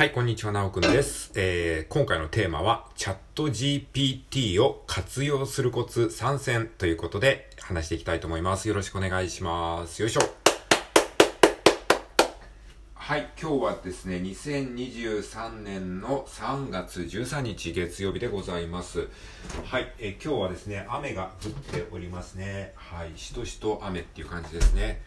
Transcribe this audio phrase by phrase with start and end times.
[0.00, 1.30] はい、こんにちは、なおくんです。
[1.34, 8.66] えー、今回のテーマは、チャット GPT を活用するコツ参戦ということで話していきたいと思います。
[8.66, 10.00] よろしくお願いします。
[10.00, 10.20] よいしょ。
[12.94, 19.06] はい、今日はですね、2023年の3月13日月曜日でございます。
[19.66, 22.72] はい、え今日はですね、雨が降っておりますね。
[22.74, 25.02] はい、しとしと雨っていう感じですね。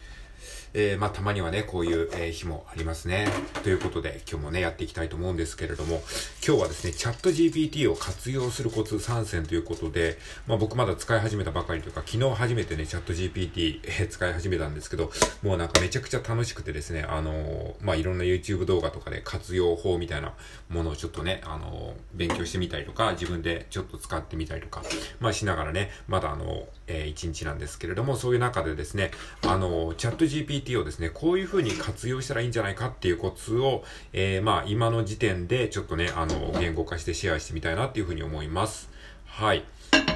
[0.73, 3.27] えー、まあ、たまにはね、こういう、えー、日もありますね。
[3.63, 6.01] ということで、今日もね、やっていきたいと思うんですけれども、
[6.45, 15.11] 今日はですね、チャット GPT を活用するコツ参戦ということで、まあ、僕まだ使い始めたばかりというか、昨日初めてね、チャット GPT、えー、使い始めたんですけど、
[15.43, 20.33] もうなんかめちゃくちゃ楽しくてですね、あのまあ、いろんな YouTube 動画とかで活用法みたいな
[20.69, 24.81] ものをちょっとね、あの勉強してみたりとか、自分でちょっと使ってみたりとか、
[25.19, 29.11] まあ、しながらね、まだあの、えー、一日なんですけれども、そういう中でですね、
[29.43, 38.89] あのチャット GPT をですね、こういうふうに活用したらいいんじゃないかっていうコツを、えー、まあ、今の時点でちょっとね、あの、言語化してシェアしてみたいなっていうふうに思います。
[39.25, 39.63] はい。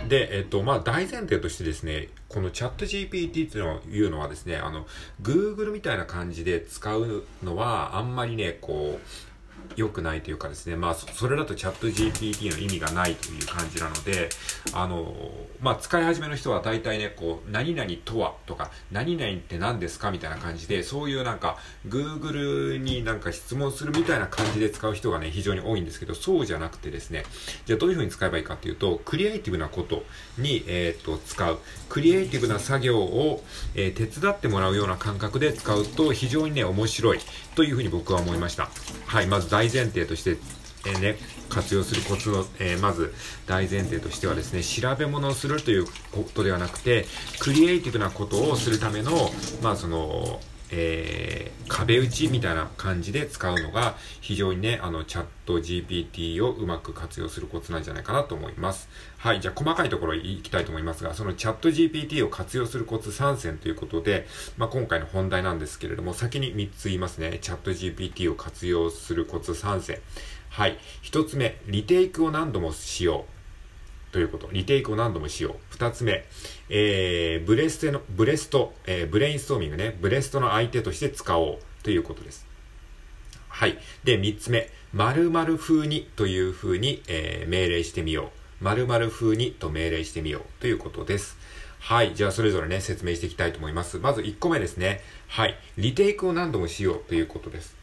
[0.07, 3.57] で、えっと、まあ、大前提としてですね、このチャット GPT って
[3.89, 4.85] いうのはですね、あの、
[5.21, 9.36] Google みたいな感じで使うのは、あんまりね、こう、
[9.75, 14.29] 良くないというかですね、まあ、それだとチャット GPT の意味がないという感じなので、
[14.73, 15.13] あの、
[15.61, 21.57] まあ、使い始めの人は大体ね、こう、何々とはとか、何々って何ですかみたいな感じで、そういうなんか、
[21.87, 27.23] Google になんか質問するみたいな感じで使う人がね、非常に多いんですけど、そうじゃなくてですね、
[27.65, 30.03] じゃあどういう風に使えばいいかっていうと、クリエイティブなこと
[30.37, 31.59] に、えっ、と、使う。
[31.89, 33.43] クリエイティブな作業を、
[33.75, 37.19] えー、手伝ってもらうような感覚で使うと、非常にね、面白い
[37.55, 38.69] という風に僕は思いました。
[39.05, 40.37] はい、まず大前提として、
[40.85, 41.17] えー、ね、
[41.49, 43.11] 活用するコツの、えー、まず
[43.47, 47.07] 大前提としてはですね、調べ物をするということではなくて、
[47.39, 49.31] クリエイティブなことをするための、
[49.63, 50.39] まあその、
[50.71, 58.89] えー、壁打ちみたいな感じで使うのが非常にね、あの、チャット GPT をうまく活用するコツなんじゃないかなと思います。
[59.17, 67.39] はい、じゃあ細かいところいきたいと思いますが、そのチャット GPT を活用するコツ3選ということで、まあ、今回の本題なんですけれども、先に3つ言いますね。
[67.41, 69.99] チャット GPT を活用するコツ3選。
[70.49, 70.77] はい。
[71.03, 73.25] 1つ目、リテイクを何度も使用。
[74.17, 74.49] ということ。
[74.51, 75.55] リテイクを何度もしよう。
[75.69, 76.25] 二つ目、
[76.69, 82.47] えー、ブレステの、ブレスト、えー、ブレインストーミングね、ブレストの相手として使おうということです。
[83.47, 83.77] はい。
[84.05, 88.63] で、三つ目、〇〇風にという風に、えー、命令してみよう。
[88.63, 91.37] 〇〇風にと命令してみようということです。
[91.77, 92.15] はい。
[92.15, 93.99] じゃあ、それぞれね、説明していきたいと思います。
[93.99, 95.01] まず1個目ですね。
[95.27, 95.55] はい。
[95.77, 97.76] リテイクを何度もしようということです。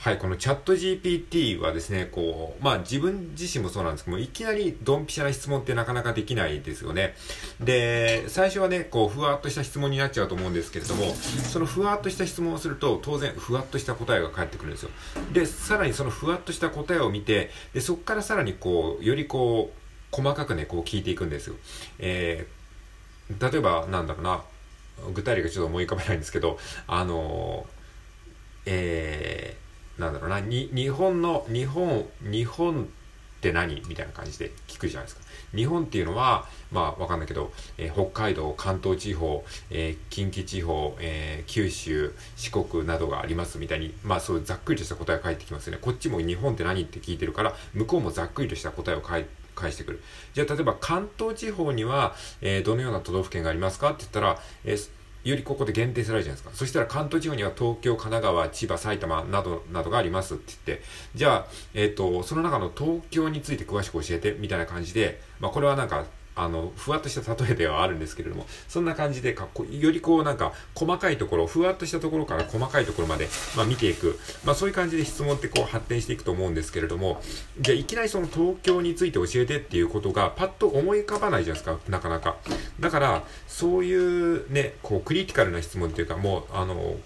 [0.00, 7.14] はい、このチャット GPT はですね、こう、まあ自分自身もそうなんですけども、いきなりドンピシャな質問ってなかなかできないですよね。
[7.60, 14.90] で、最初はね、こう、ふわっとした質問になっちゃうと思うんですけれども、そのふわっとした質問をすると、当然、ふわっとした答えが返ってくるんですよ。
[15.34, 21.56] で、さらにそのふわっとした答えを見て、で、そこからさらにこう、よりこう、細かくね、こう聞いていくんですよ。
[21.98, 24.42] えー、例えば、なんだろうな、
[25.12, 27.66] 具体例がちょっと思い浮かべないんですけど、あの
[28.64, 29.69] えー、
[30.00, 32.86] なんだろうな、に、日本の、日本、日本っ
[33.40, 33.82] て何？
[33.86, 35.22] みたいな感じで聞くじゃないですか。
[35.54, 45.78] 日本っていうのは、まあわかんないけど、えー、北海道、関東地方、えー、近畿地方、えー、九州、四国などがありますみたいに、まあそうざっくりとした答えが返ってきますよね。
[45.82, 50.02] こっちも日本って何って聞いてるから、向こうもざっくりとした答えを返返してくる。
[50.34, 53.90] じゃあ例えば関東地方には、えー、どのような都道府県がありますか？
[53.90, 54.90] って言ったら、えー
[55.24, 56.56] よりここで限定されるじゃないですか。
[56.56, 66.06] そしたら関東地方には東京、神奈川、千葉、埼玉など、などがありますって言って、じゃあ、えっ、ー、と、その中の東京について詳しく教えて、みたいな感じで、まあこれはなんか、
[66.42, 74.18] あの、ふわっとした例えではあるんですけれども、そんな感じでかっこよりこうなんか、細かいところ、ふわっとしたところから細かいところまで、まあ見ていく。
[74.44, 77.22] まあそういう感じで質問ってこう発展していくと思うんですけれども、
[77.60, 82.36] じゃあいきなりその東京について教えてっていうことがパッと思い浮かばないじゃないですか、なかなか。
[82.80, 86.96] だから、そういうね、こうクリティカルな質問っていうか、もう、あの、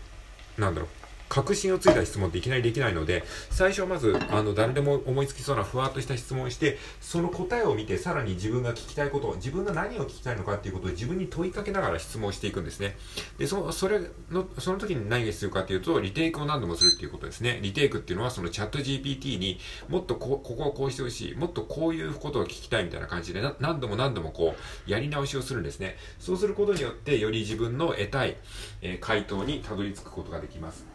[0.59, 12.97] なんだろう、確信をついた質問っていきなりできないので、最初はまず、あの、誰でも思いつきそうなふわっとした質問をして、その答えを見て、さらに自分が聞きたいこと、自分が何を聞きたいのかっていうことを自分に問いかけながら質問していくんですね。
[13.39, 14.01] で、そ、それ
[14.31, 17.59] の、その時に何が必要かっていうと、リテイクを何度もするっていうことですね。
[17.63, 19.59] リテイクっていうのは、そのチャット GPT に
[19.89, 24.54] もっとこ、ここをこうしてほしい、もっとこういうことを聞きたいみたいな感じで、何度も何度もこ
[24.87, 25.97] う、やり直しをするんですね。
[26.19, 28.37] そうすることによって、より自分の得たい、
[28.83, 30.94] えー、回答にたどり着くことができます。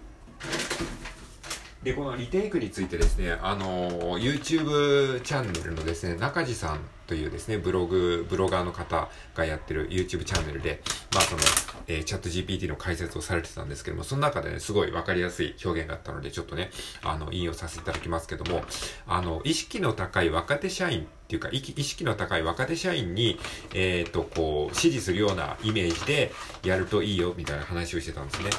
[1.83, 10.81] で、このリテイクについてですね、あの、YouTube チャンネルのですね、中地さんというですね、ブログ、ブロガーの方がやってる YouTube チャンネルで、
[11.13, 11.41] まあその、
[11.87, 16.69] えー、チャット GPT の解説をされてたんですけども、その中でね、すごいわかりやすい表現があったので、ちょっとね、
[17.01, 18.61] あの、引用させていただきますけども、
[19.07, 23.39] あの、意識の高い若手社員っていうか、意識の高い若手社員に、
[23.73, 26.33] えっ、ー、と、こう、指示するようなイメージで
[26.63, 28.49] やるといいよ、みたいな話をしてたんですね。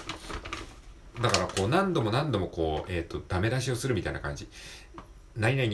[1.21, 4.49] だからこう何度も何度もこう、えっ、ー、と、ダメ出しをするみたいな感じ。
[5.37, 5.69] 何々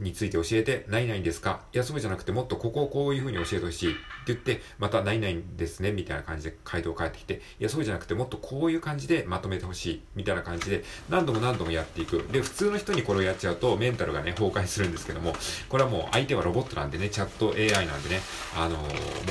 [0.00, 1.60] について教えて、何々ですか？
[1.72, 12.26] いや、そうじゃなくて、もっとここをこういう風に教えてほしいって言って、また何々ですね、みたいな感じで回答返ってきて、いや、そうじゃなくて、もっとこういう感じでまとめてほしい、みたいな感じで、何度も何度もやっていく。
[12.32, 15.32] で、普通の人にこれをやっちゃうと、メンタルがね、崩壊するんですけども、
[15.68, 18.20] これはもう相手はロボットなんでね、チャット AI なんでね、
[18.56, 18.80] あのー、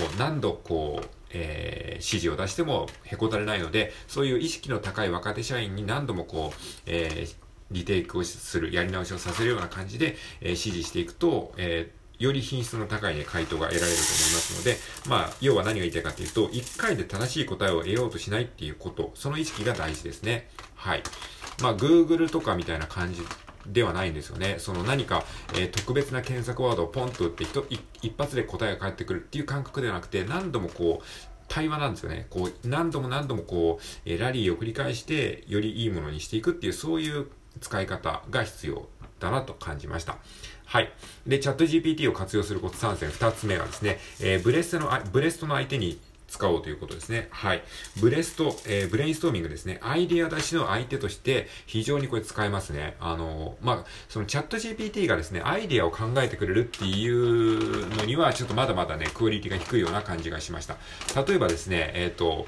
[0.02, 7.36] もう何度こう、えー、指示を出してもへこたれないので、そういう意識の高い若手社員に何度もこう、えー、
[7.72, 14.78] リテイクをする、やり直しをさせるような感じで、えー、指示していくと、えー、より品質の高い、ね、回答が得られると思いますので、
[15.10, 20.50] まあ、要は何が言いたいかというと、1回で正しい答えを得ようとしないっていうこと、その意識が大事ですね。
[20.76, 21.04] はい。
[21.62, 23.22] まあ、Google とかみたいな感じ
[23.66, 24.56] ではないんですよね。
[24.60, 25.24] その何か、
[25.54, 27.46] えー、特別な検索ワードをポンと打って
[28.02, 31.06] 一発で答えが返ってくるっていう感覚ではなくて、何度もこう、
[31.48, 32.28] 対話なんですよね。
[32.30, 37.28] こう、何度も何度もこう、えー、ラリーを繰り返して、よりいいものにしていくっていう、そういう
[37.62, 38.88] 使い方が必要
[39.20, 40.18] だなと感じました。
[40.66, 40.92] はい。
[41.28, 47.28] で、 ChatGPT を活用するコツ3選、2つ目はですね、えー、ブレストの、ブレストの相手に使おうということですね。
[47.32, 47.64] はい。
[48.02, 49.80] ブレスト、えー、ブレインストーミングですね。
[49.82, 52.96] アイディア出しの相手として非常にこれ使えますね。
[53.00, 60.78] あの、まあ、そのチャット GPT がですね、アイディアを考えてくれるっていうのにはちょっとまだまだね、クオリティが低いような感じがしました。
[61.26, 62.48] 例えばですね、えっ、ー、と、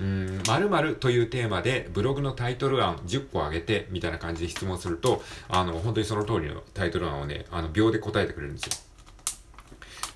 [0.00, 8.66] うん、〇〇というテーマでブログのタイトル案10個あげてみたいな感じで質問すると、あの、本当にその通りのタイトル案をね、あの、秒で答えてくれるんです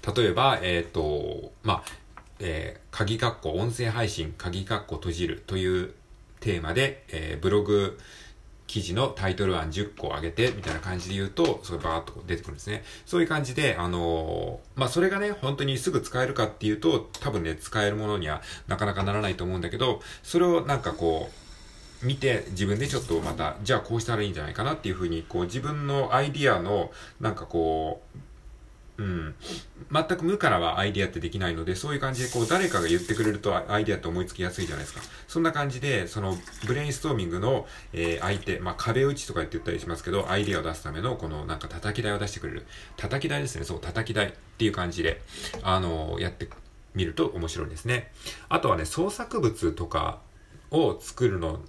[0.07, 0.15] よ。
[0.15, 1.85] 例えば、えっ、ー、と、まあ、
[2.39, 5.95] えー、鍵括弧音声配信、鍵括弧閉じるという
[6.41, 7.99] テーマで、えー、ブログ
[8.67, 12.85] 記事のタイトル案10個上げて、みたいな感じで言うと、それバーっと出てくるんですね。
[13.05, 21.31] そういう感じで、あのー、まあ、それがね、本当にすぐ使えるかっていうと、多分ね、使えるものにはなかなかならないと思うんだけど、それをなんかこ
[22.03, 26.91] う、見て自分でちょっとまた、じゃあこうしたらいいんじゃないかなっていうふうに、こう自分のアイディアの、
[27.21, 28.19] なんかこう、
[28.99, 29.35] うん。
[29.93, 35.03] 全く無からはアイディアってできないので、そういう感じでこう誰かが言ってくれるとアイディアって思いつきやすいじゃないですか。
[35.29, 42.67] そんな感じで、そのブレインストーミングの、えー、相手、まあ、壁打ちとか言って言ったりしますけど、アイディアを出すためのこのなんか叩き台を出してくれる。
[42.97, 43.65] 叩き台ですね。
[43.65, 45.21] そう、叩き台っていう感じで、
[45.63, 46.49] あのー、やって
[46.95, 48.11] みると面白いですね。
[48.49, 50.21] あとはね、創作物とか
[50.71, 51.61] を作るの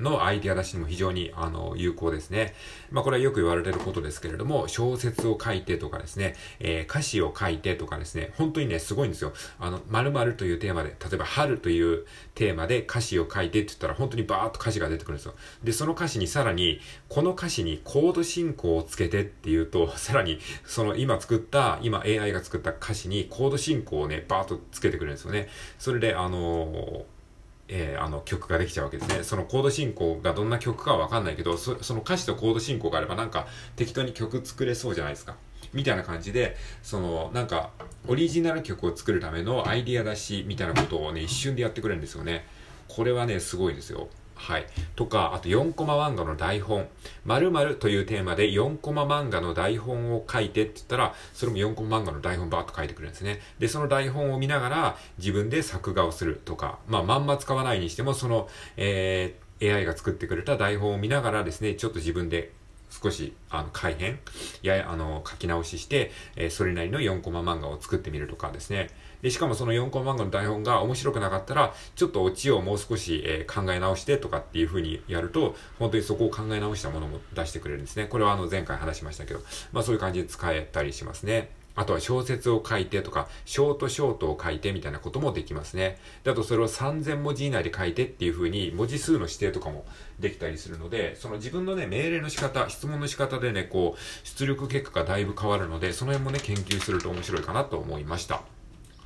[0.00, 2.54] のアイディア出しにも非常にあの有効ですね。
[2.90, 9.32] まあこれはよく言われることですけれども、小説を書いてとかですね、えー、歌詞を書いてとかですね、本当にね、すごいんですよ。
[9.58, 15.34] あの、〇〇というテーマで、例えば春というテーマで歌詞を書いてって言ったら本当にバーっと歌詞が出てくるんですよ。
[15.62, 25.48] で、その歌詞にさらに、この歌詞にコード進行をつけてっていうと、さらにその今作った、今 AI が作った歌詞にコード進行をね、バーっとつけてくるんですよね。
[25.78, 27.19] それで、あのー
[27.72, 29.22] えー、あの曲ができちゃうわけですね。
[29.22, 33.46] そのコード進行がどんな曲かはわかんないけどそ、その歌詞とコード進行があればなんか
[33.76, 35.36] 適当に曲作れそうじゃないですか。
[35.72, 37.70] みたいな感じで、そのなんか
[38.08, 42.44] オリジナル曲を作るためのアイディア出しみたいなことをね、一瞬でやってくれるんですよね。
[42.88, 44.08] これはね、すごいですよ。
[44.40, 44.66] はい。
[44.96, 46.88] とか、あと4コマ漫画の台本。
[47.26, 53.40] 〇〇というテーマで4コマ漫画の台本を書いてって言ったら、それも4コマ漫画の台本バーっと書いてくるんですね。
[53.58, 58.48] で、その台本を見ながら自分で作画をするとか、まあ、まんま使わないにしても、その、
[58.78, 62.50] えー、AI が作ってくれた台本を見ながらですね、ちょっと自分で
[62.90, 64.18] 少し、あの、改変
[64.62, 68.88] や、あの、書き直しして、えー、それなりの4コマ漫画を作ってみるとかですね。
[69.22, 78.06] で、しかもその4コマ漫画の台本が面白くなかったら、ちょっとオチをもう少し、えー、考え直してとかっていう風にやると、本当にそこを考え直したものも出してくれるんですね。
[78.06, 79.40] これはあの前回話しましたけど、
[79.72, 81.50] まあそういう感じで使えたりしますね。
[81.76, 85.98] あとは小説を書いてとか、ショートショートを書いてみたいなこともできますね。
[86.24, 89.84] で、あとそれを3000文字以内で書いてっていう風に文字数の指定とかも
[90.18, 98.42] できたりするので、その自分のね、命令の仕方、質問の仕方でね、こう、出力結果がだいぶ変わるので、その辺もね、研究すると面白いかなと思いました。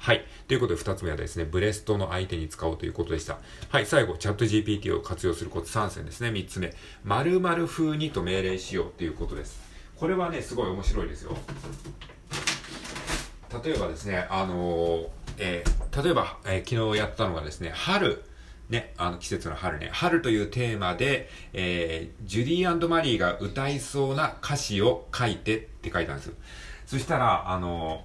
[0.04, 0.22] はい。
[0.48, 3.38] ということで、二つ目はですね、ブレストの相手に使おうということでした。
[3.70, 3.86] はい。
[3.86, 6.30] 最後、チャット GPT を活用するコツ3選ですね。
[6.30, 6.74] 三つ目。
[7.04, 9.58] 〇〇風にと命令しようということです。
[9.96, 11.34] これはね、すごい面白いですよ。
[13.64, 15.08] 例えばですね、あのー、
[15.38, 18.22] えー、例えば、えー、昨日やったのがですね、春
[18.68, 26.32] ね、あの季節の春ね、春というテーマで、えー、ジュディーマリーが歌いそうな歌詞を書いてって書いたんです。
[26.84, 28.04] そしたら、あの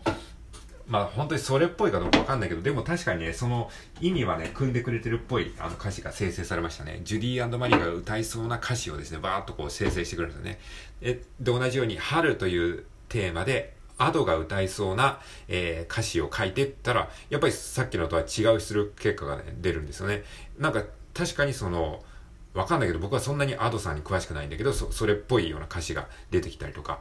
[0.89, 3.69] まあ本当にそれっぽいかどうかわかんないけど、でも確かにね、その
[4.01, 7.01] 意味はね、組んでくれてるっぽいあの歌詞が生成されましたね。
[7.03, 10.60] ジュディマリーが歌いそうな歌詞をですね、バーっとこう生成してくれるんですよね。
[11.01, 20.24] え、で、同じように、春というテーマで、アドが歌いそうな、えー、歌詞を書いてったら、やっぱりさっきのとは違う出力結果が、ね、出るんですよね。
[20.58, 22.03] なんか、確かにその、
[22.55, 27.00] わかんないけど、僕はそんなにアドさんに詳しくないんだけど、それっぽいような歌詞が出てきたりとか。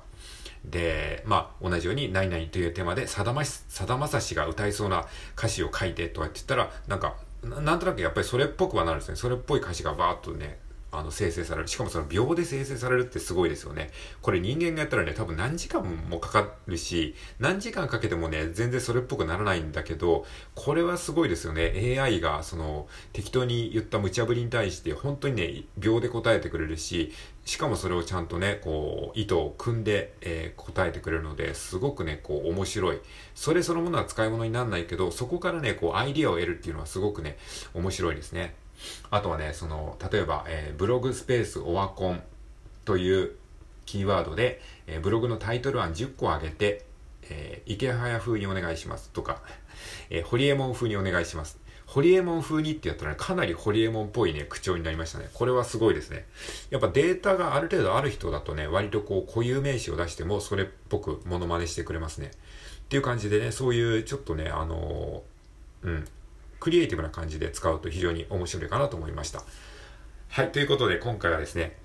[0.64, 9.16] で、まあ、同じように、何々というテーマで、さだまし、さだまさしが歌いそうな歌詞を書いてとかって言ったら、なんか、なんとなくやっぱりそれっぽくはなるんですね。
[9.16, 10.58] それっぽい歌詞がバーっとね、
[10.90, 11.68] あの生成される。
[11.68, 13.90] しかもその秒で生成されるってすごいですよね。
[14.22, 21.98] これ人間がやったらね、多分何時間もかかるし、何時間かけてもね、全然それっぽくならないんだけど、これはすごいですよね。
[22.00, 27.12] AI がその適当に言った無茶ぶりに対して本当にね、秒で答えてくれるし、
[27.44, 33.00] しかもそれをちゃんとね、こう、意図を組んで、えー、答えてくれるので、すごくね、こう、面白い。
[33.34, 37.38] それそのものは使い物にならないけど、そこからね、こう、アイディアを得るっていうのはすごくね、
[37.72, 38.54] 面白いですね。
[39.10, 42.22] あとはね、その、例えば、えー、ブログスペースオワコン
[42.84, 43.32] という
[43.86, 46.84] キーワードで、えー、ブログのタイトル案10個上げて、
[47.30, 49.42] えー、池早風にお願いしますとか、
[50.10, 51.58] えー、ホリエモン風にお願いします。
[51.86, 55.30] ホリエモン風にってやったら、ね、かなりホリエモンっぽいね、口調になりましたね。
[55.32, 56.26] これはすごいですね。
[56.68, 62.30] やっぱデータがある程度ある人だとね、割とこう固有名詞を出してもそれっぽくモノマネしてくれますね。
[62.30, 66.08] っていう感じでね、そういうちょっとね、あのー、うん、
[66.60, 69.42] クリエイティブな感じで使うと非常に面白いかなと思いました。
[70.30, 71.76] はい、ということで今回はですね、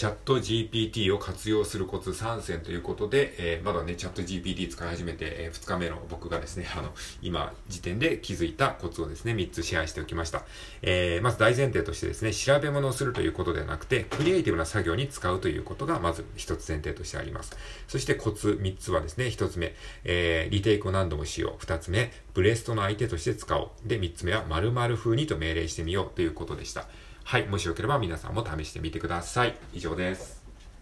[0.00, 10.46] チャット GPT を活用するコツ3選ということで、えー、まだね、チャット GPT 使い始めて、えー、2日目の僕がですね、あの、今時点で気づいたコツをですね、3つシェアしておきました。
[10.80, 17.54] えー、まず大前提としてですね、調べ物をするということではなくて、クリエイティブな作業に使うということがまず1つ前提としてあります。
[17.86, 21.62] そしてコツ3つはですね、1つ目、えー、リテイクを何度もしよう。
[21.62, 23.70] 2つ目、ブレストの相手として使おう。
[23.86, 26.88] で、3つ目は〇〇風にと命令してみようということでした。
[27.30, 27.46] はい。
[27.46, 29.54] もしよければ皆さんも試してみてください。
[29.72, 30.39] 以上です。